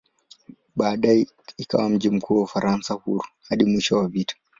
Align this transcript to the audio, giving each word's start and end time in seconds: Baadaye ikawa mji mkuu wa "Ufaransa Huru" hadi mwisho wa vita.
Baadaye 0.75 1.27
ikawa 1.57 1.89
mji 1.89 2.09
mkuu 2.09 2.37
wa 2.37 2.43
"Ufaransa 2.43 2.93
Huru" 2.93 3.25
hadi 3.49 3.65
mwisho 3.65 3.97
wa 3.97 4.07
vita. 4.07 4.35